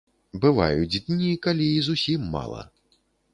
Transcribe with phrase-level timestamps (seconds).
[0.45, 2.65] Бываюць дні, калі і зусім мала.